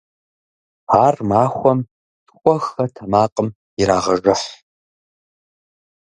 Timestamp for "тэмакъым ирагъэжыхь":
2.95-4.47